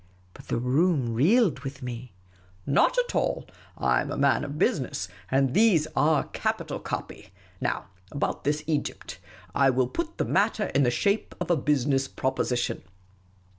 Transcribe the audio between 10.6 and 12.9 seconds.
in the shape of a business proposition.